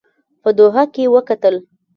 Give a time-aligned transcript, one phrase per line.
[0.41, 1.55] په دوحه کې وکتل.